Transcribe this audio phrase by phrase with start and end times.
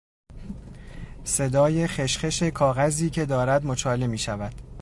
[1.23, 4.61] صدای خشخش کاغذی که دارد مچاله میشود